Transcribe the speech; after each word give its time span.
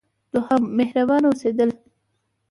دوهم: 0.33 0.61
مهربانه 0.77 1.27
اوسیدل. 1.29 1.69